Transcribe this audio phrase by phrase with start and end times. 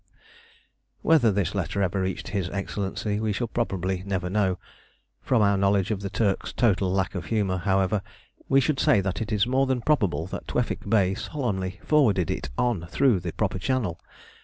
[1.03, 4.57] Whether this letter ever reached His Excellency we shall probably never know.
[5.21, 8.01] From our knowledge of the Turk's total lack of humour, however,
[8.49, 12.49] we should say that it is more than probable that Tewfik Bey solemnly forwarded it
[12.57, 13.99] on through the proper channel.